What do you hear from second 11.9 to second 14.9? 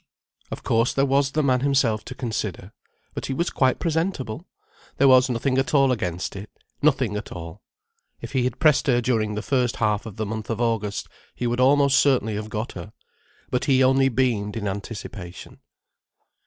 certainly have got her. But he only beamed in